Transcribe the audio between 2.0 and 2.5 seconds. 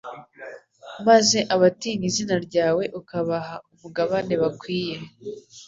izina